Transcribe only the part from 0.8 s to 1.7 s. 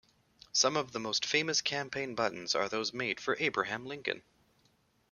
the most famous